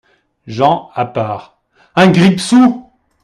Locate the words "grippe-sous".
2.09-2.89